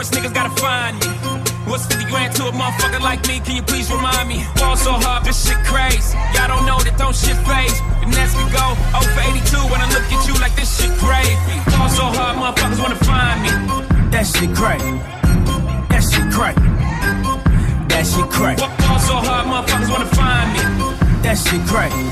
[0.00, 1.08] First niggas gotta find me.
[1.68, 3.38] What's 50 grand to a motherfucker like me?
[3.40, 4.40] Can you please remind me?
[4.56, 6.16] Fall so hard, this shit crazy.
[6.32, 7.76] Y'all don't know that don't shit phase.
[8.00, 8.64] The next could go
[8.96, 11.36] 0 for 82 when I look at you like this shit gravy.
[11.76, 13.52] Fall so hard, motherfuckers wanna find me.
[14.08, 14.88] That shit crazy.
[15.92, 16.64] That shit crazy.
[17.92, 18.64] That shit crazy.
[18.88, 20.60] Fall so hard, motherfuckers wanna find me.
[21.28, 22.08] That shit crazy.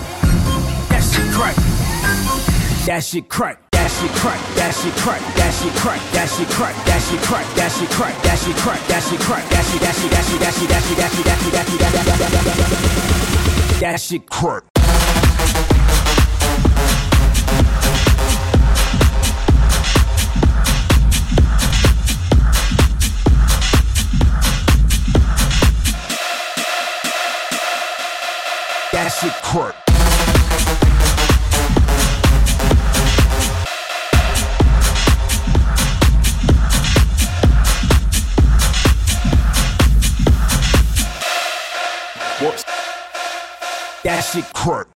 [0.92, 2.84] That shit crazy.
[2.84, 3.67] That shit crazy
[4.00, 7.70] shit crack, that shit crack, that shit crack, that shit crack, that shit crack, that
[7.72, 10.54] shit crack, that shit crack, that shit crack, that shit, that shit, that shit, that
[10.54, 11.96] shit, that shit, that shit, that shit, that shit, that
[13.74, 14.64] shit, that shit crack.
[28.92, 29.87] That shit crack.
[44.04, 44.97] That shit crack.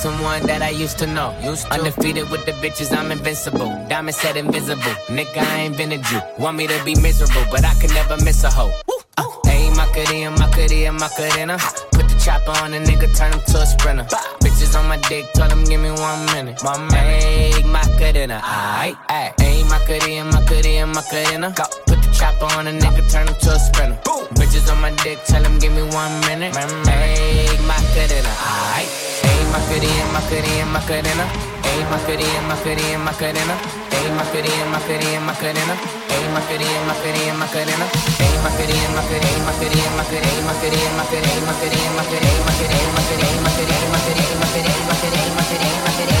[0.00, 1.36] Someone that I used to know.
[1.42, 1.74] Used to.
[1.74, 3.68] Undefeated with the bitches, I'm invincible.
[3.88, 4.94] Diamond said invisible.
[5.16, 6.20] Nigga, I ain't been a Jew.
[6.38, 8.72] Want me to be miserable, but I can never miss a hoe.
[9.18, 11.58] Uh, hey, Macarena, Macarena, Macarena.
[11.92, 14.06] Put the chopper on a nigga, turn him to a sprinter.
[14.42, 16.58] Bitches on my dick, tell him give me one minute.
[16.64, 16.92] Minute.
[16.92, 19.40] Hey, Macarena, aight, aight.
[19.40, 21.48] Hey, Macarena, Macarena, Macarena.
[21.86, 23.98] Put the chopper on a nigga, turn him to a sprinter.
[24.38, 26.54] Bitches on my dick, tell him give me one minute.
[26.54, 27.49] My Hey,
[27.90, 28.30] Macarena.
[28.70, 28.86] Ay,
[29.26, 31.24] ey Macarena, Macarena, Macarena.
[31.66, 33.54] Ey Macarena, Macarena, Macarena.
[33.90, 35.74] Ey Macarena, Macarena, Macarena.
[36.14, 37.86] Ey Macarena, Macarena, Macarena.
[38.22, 40.30] Ey Macarena, Macarena, Macarena, Macarena.
[40.30, 42.30] Ey Macarena, Macarena, Macarena, Macarena.
[42.30, 44.30] Ey Macarena, Macarena, Macarena, Macarena.
[44.30, 46.20] Macarena, Macarena, Macarena, Macarena.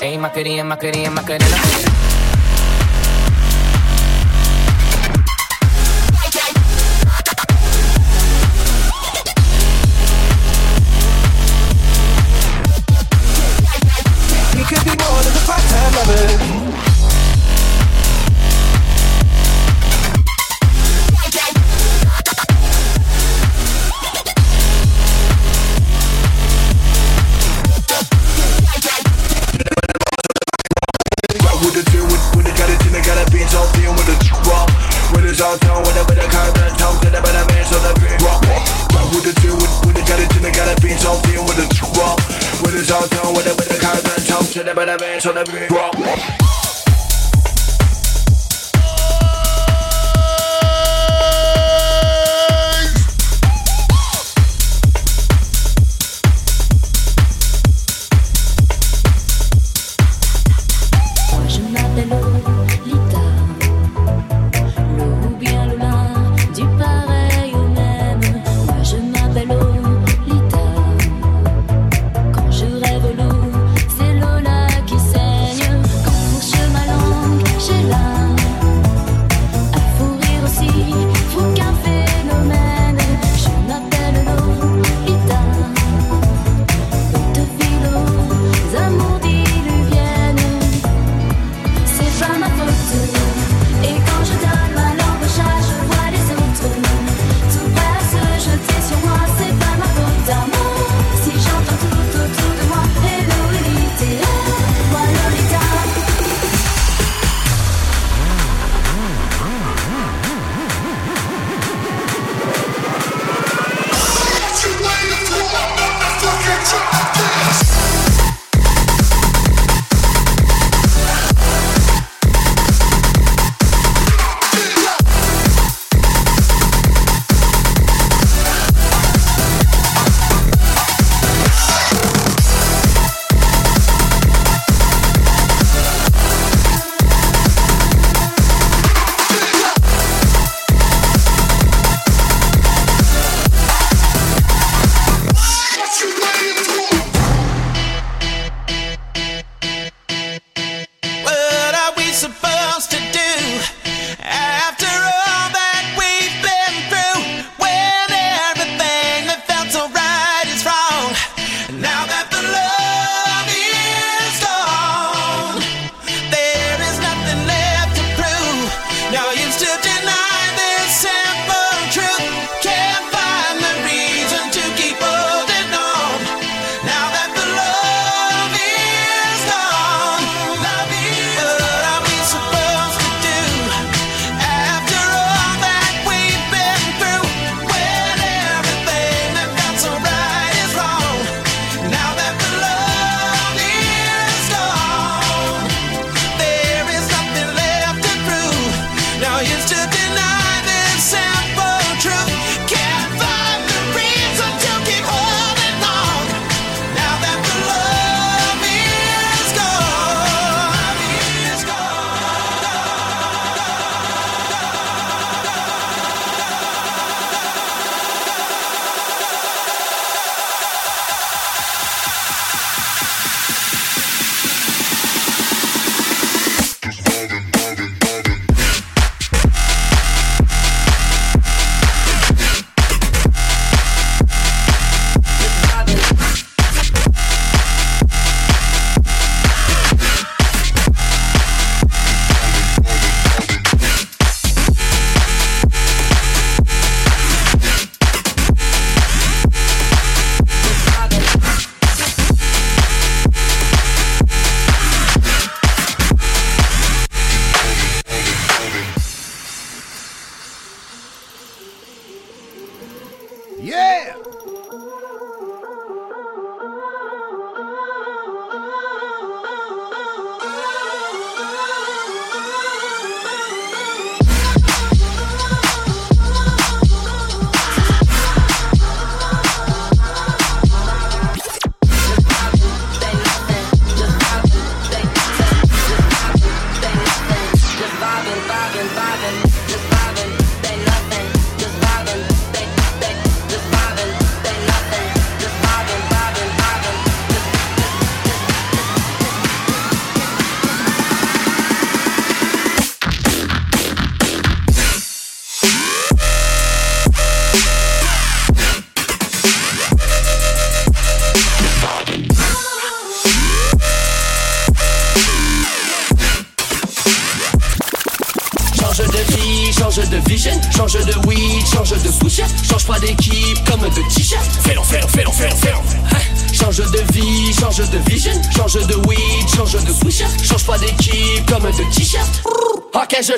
[0.00, 1.97] Ey Macarena, Macarena, Macarena.
[44.78, 46.47] bada bang, so the beat drop.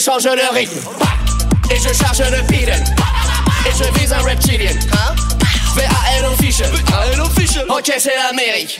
[0.00, 0.80] Change le rythme,
[1.70, 2.82] et je charge le beaten,
[3.66, 4.70] et je vise un reptilien.
[4.92, 5.14] Hein?
[5.74, 6.70] VAL official,
[7.22, 7.66] official.
[7.68, 8.79] Ok, c'est l'Amérique.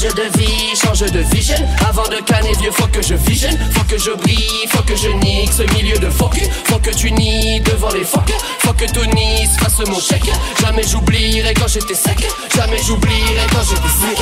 [0.00, 1.56] Change de vie, change de vision.
[1.88, 5.08] Avant de canner vieux, faut que je vision Faut que je brille, faut que je
[5.08, 6.48] nique ce milieu de focus.
[6.66, 10.30] Faut que tu nies devant les phoques Faut que Tony fasse mon chèque.
[10.60, 12.24] Jamais j'oublierai quand j'étais sec.
[12.54, 14.18] Jamais j'oublierai quand j'étais sec.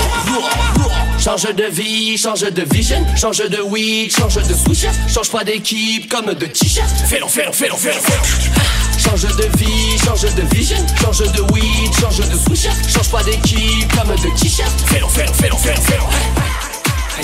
[1.23, 3.05] Change de vie, change de vision.
[3.15, 6.89] Change de weed, change de switch Change pas d'équipe comme de t-shirt.
[7.07, 12.37] Fais-le, fais-le, fais-le, fais-le Change de vie, change de vision Change de weed, change de
[12.37, 14.71] switch Change pas d'équipe comme de t-shirt.
[14.87, 16.03] Fais-le, fais-le, fais-le, fais-le, fais-le.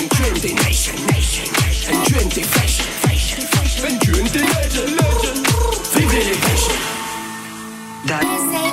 [0.09, 1.45] Twenty nation, nation,
[1.91, 3.85] and twenty fashion, fashion, fashion,
[8.09, 8.72] and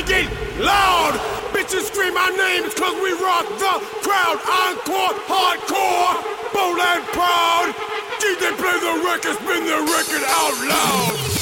[0.00, 1.12] make it loud.
[1.52, 4.38] Bitches scream our names cause we rock the crowd.
[4.48, 7.74] Encore, hardcore, bold and proud.
[8.20, 11.39] DJ play the record, spin the record out loud.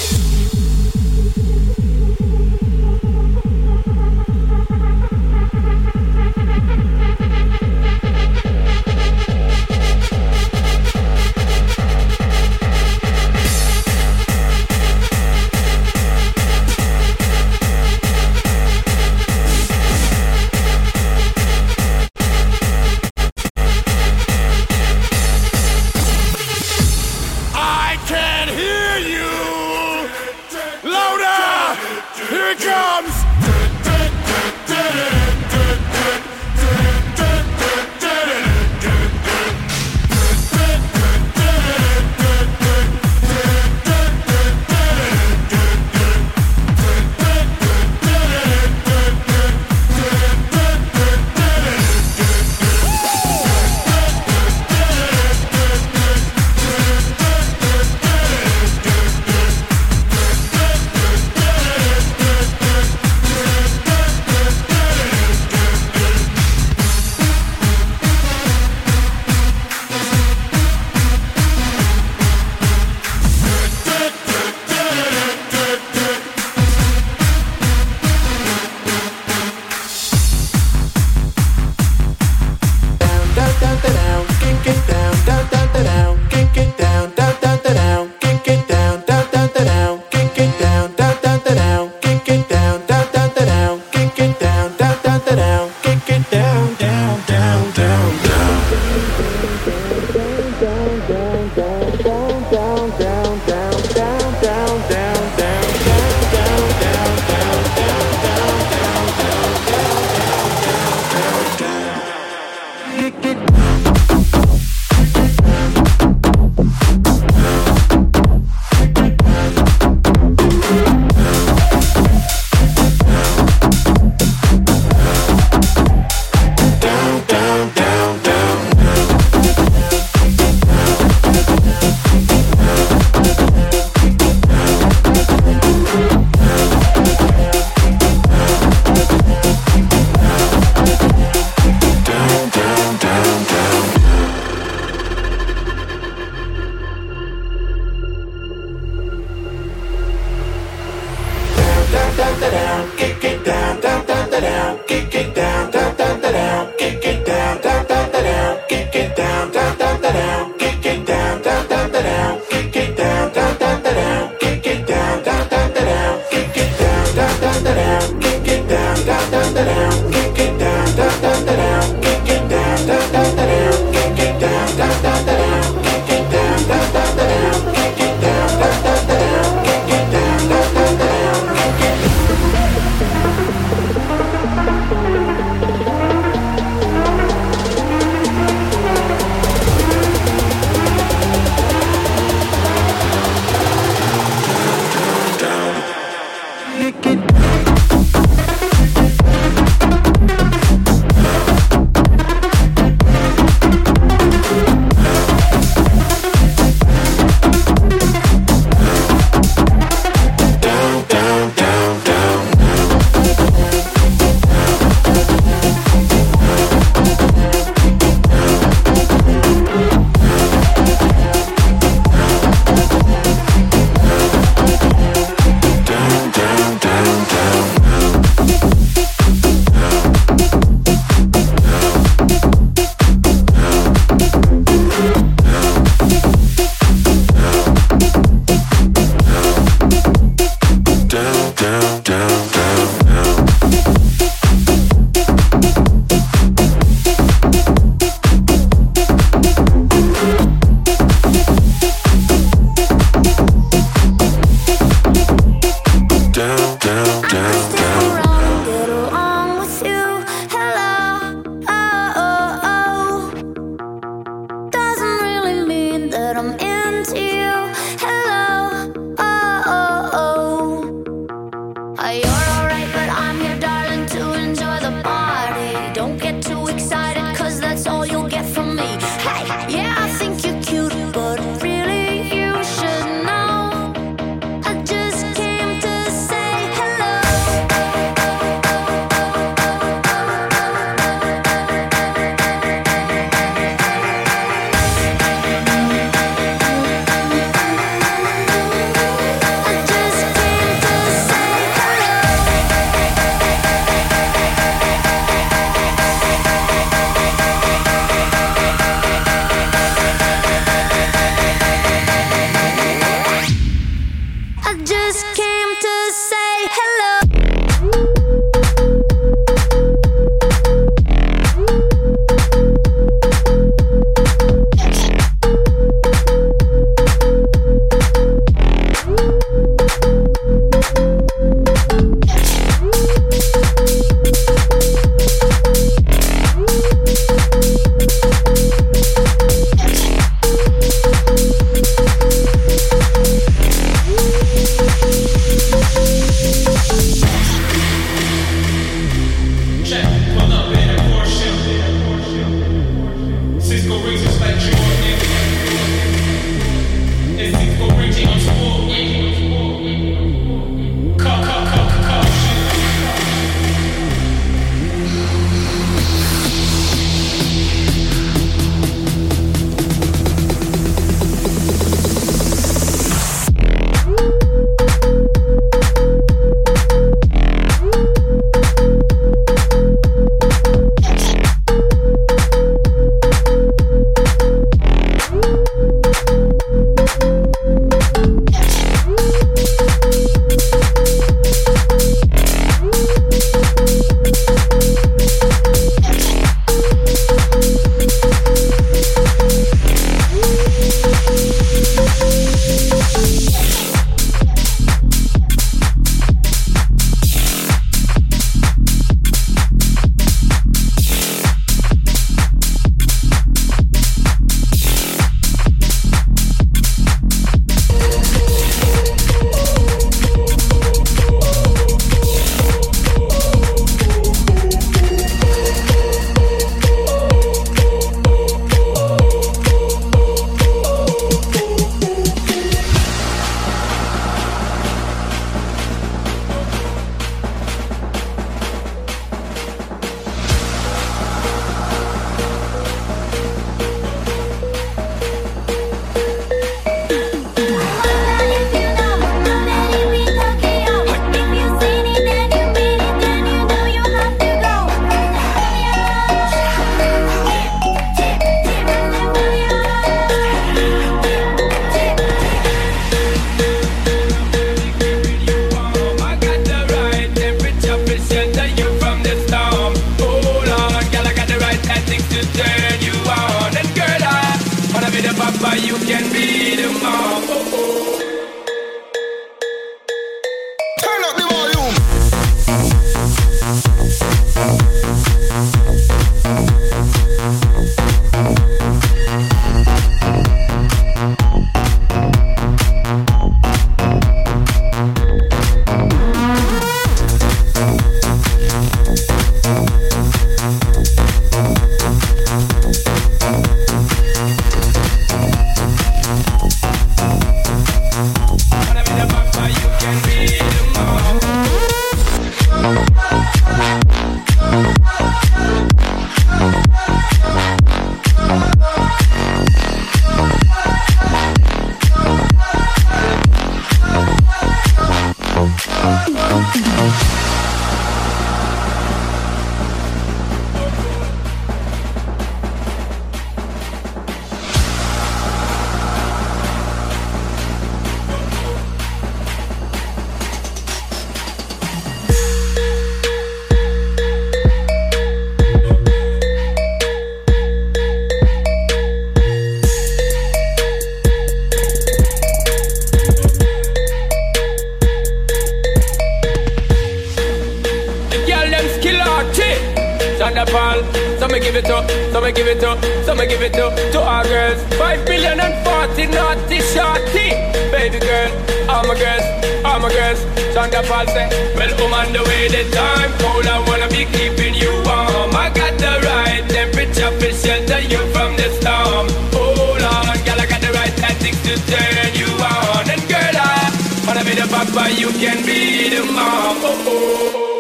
[563.24, 564.80] So me give it to, to our girls.
[564.96, 567.52] Five billion and forty naughty shorty.
[567.92, 568.50] Baby girl,
[568.88, 569.44] all my girls,
[569.84, 570.40] all my girls.
[570.74, 573.66] Chanda Paul say, well, I'm on the way, the time cold.
[573.66, 575.52] I wanna be keeping you warm.
[575.56, 579.26] I got the right temperature to shelter you from the storm.
[579.52, 583.08] Hold on, girl, I got the right tactics to turn you on.
[583.10, 583.92] And girl, I
[584.26, 586.76] wanna be the papa, you can be the mom.
[586.80, 587.74] Oh, oh, oh.
[587.74, 587.77] oh.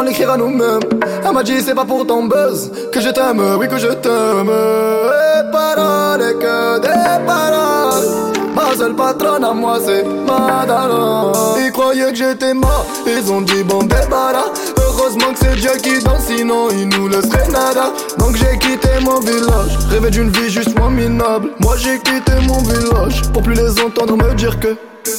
[0.00, 0.80] Notre histoire, on l'écrira nous-mêmes.
[1.24, 4.48] Elle m'a dit, c'est pas pour ton buzz que je t'aime, oui, que je t'aime.
[4.48, 8.32] Et paroles, que des paroles.
[8.54, 11.32] Ma seule patronne à moi, c'est Madara.
[11.58, 14.50] Ils croyaient que j'étais mort, ils ont dit, bon, débarras.
[14.78, 17.92] Heureusement que c'est Dieu qui danse, sinon il nous laisserait nada.
[18.18, 21.50] Donc j'ai quitté mon village, rêvé d'une vie juste moins minable.
[21.60, 24.76] Moi j'ai quitté mon village pour plus les entendre me dire que.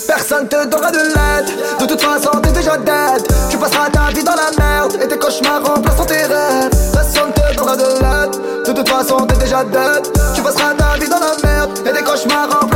[0.08, 3.28] Personne te donnera de l'aide De toute façon t'es déjà dead
[3.72, 6.92] Tu passeras ta vie dans la merde Et tes cauchemars remplaceront tes rêves.
[6.92, 10.08] Personne te donnera de l'aide De toute façon t'es déjà dead.
[10.36, 12.71] Tu passeras ta vie dans la merde Et tes cauchemars remplaceront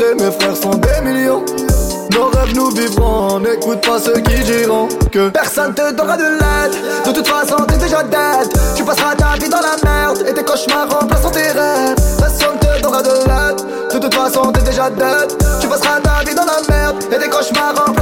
[0.00, 1.44] mes frères sont des millions
[2.14, 7.06] nos rêves nous vivrons, n'écoute pas ceux qui diront que personne te donnera de l'aide.
[7.06, 8.48] De toute façon, t'es déjà dead.
[8.76, 11.96] Tu passeras ta vie dans la merde et tes cauchemars remplaceront tes rêves.
[12.18, 13.92] Personne te donnera de l'aide.
[13.94, 15.32] De toute façon, t'es déjà dead.
[15.60, 17.93] Tu passeras ta vie dans la merde et tes cauchemars remplaceront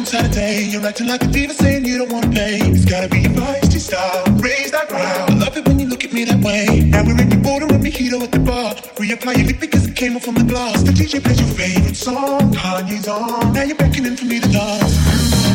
[0.00, 0.64] on Saturday.
[0.64, 2.58] You're acting like a diva saying you don't wanna pay.
[2.72, 4.24] It's gotta be your feisty style.
[4.36, 5.30] Raise that ground.
[5.32, 6.80] I love it when you look at me that way.
[6.92, 8.74] Now we're in your border with mojito at the bar.
[9.00, 10.82] Reapply your lip because it came off on the glass.
[10.82, 12.52] The DJ plays your favorite song.
[12.54, 13.52] Kanye's on.
[13.52, 14.94] Now you're beckoning for me to dance.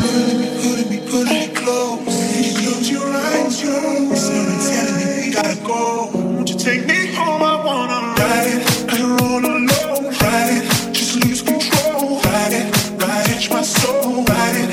[0.02, 2.16] Pulling me, pulling me, pulling me close.
[2.60, 3.74] Close your eyes, yo.
[4.14, 6.10] Someone telling me we gotta go.
[6.14, 7.42] Won't you take me home?
[7.42, 8.62] I wanna ride.
[8.94, 10.62] I'm all alone, ride.
[10.62, 10.75] Just
[13.66, 14.65] so right.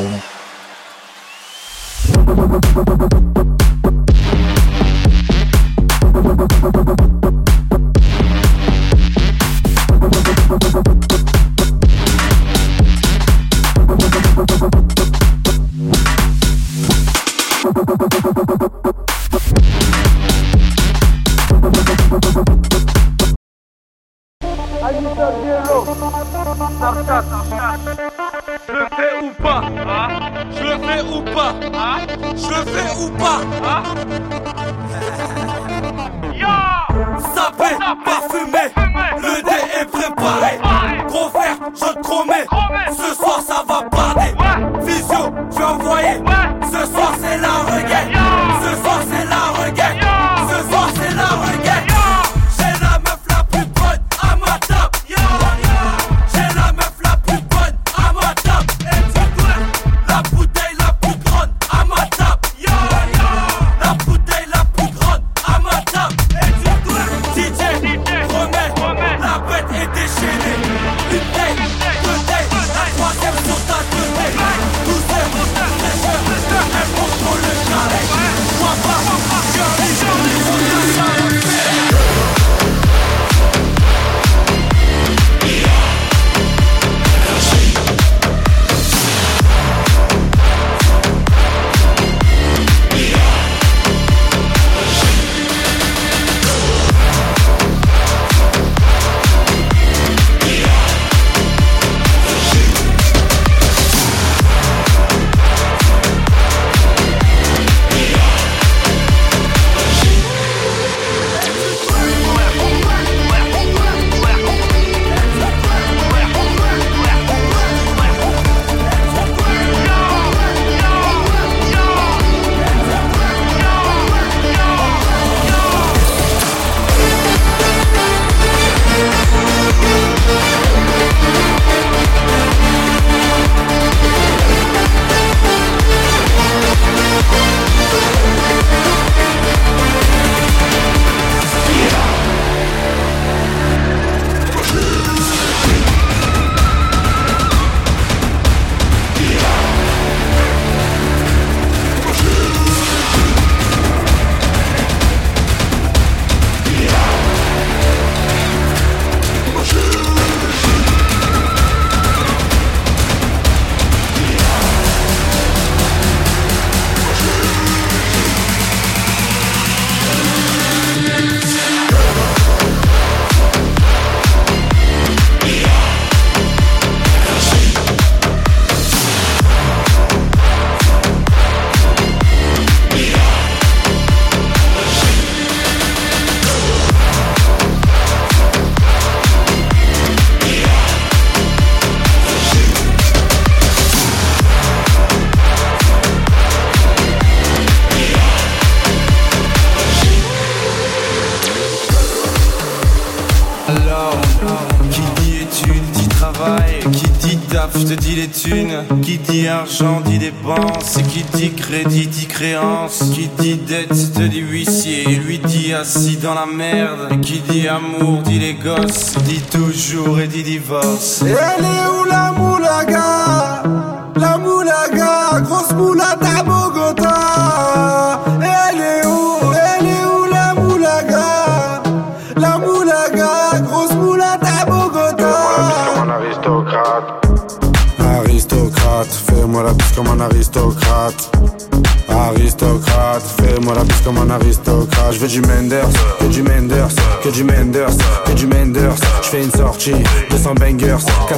[0.00, 0.18] もの。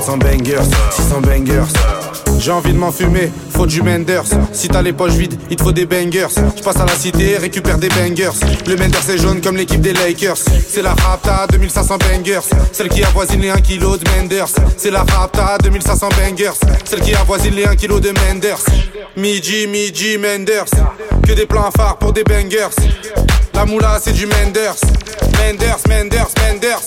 [0.05, 0.59] 700 bangers,
[0.91, 1.73] 600 bangers.
[2.39, 4.27] J'ai envie de m'en fumer, faut du Menders.
[4.53, 6.29] Si t'as les poches vides, il te faut des bangers.
[6.59, 8.33] Je passe à la cité, récupère des bangers.
[8.67, 10.37] Le Menders est jaune comme l'équipe des Lakers.
[10.69, 12.41] C'est la Rapta 2500 bangers,
[12.73, 14.53] celle qui avoisine les 1 kg de Menders.
[14.77, 16.53] C'est la Rapta 2500 bangers,
[16.85, 18.63] celle qui avoisine les 1 kg de Menders.
[19.17, 20.67] Midi, midi, Menders.
[21.27, 22.69] Que des plans phares pour des bangers.
[23.55, 24.77] La moula c'est du Menders.
[25.39, 26.83] Menders, Menders, Menders.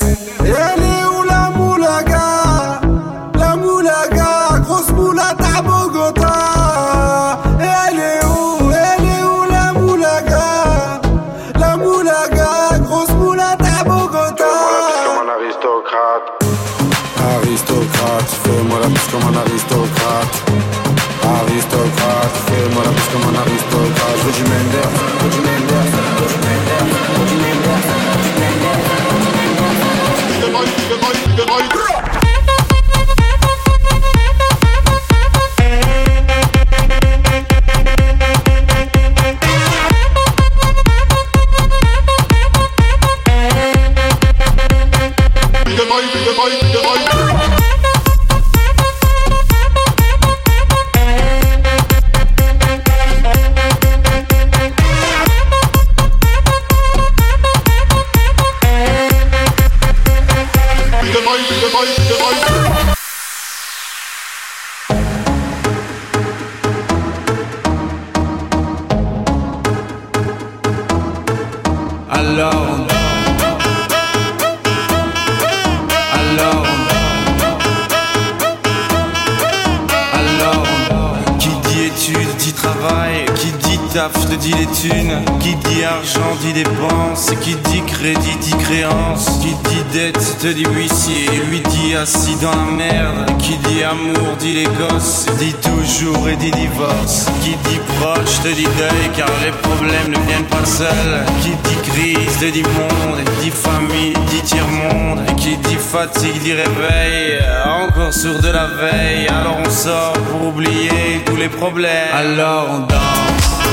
[106.48, 111.50] Fatigue dit réveil, encore sourd de la veille, alors on sort pour oublier tous les
[111.50, 113.67] problèmes, alors on danse.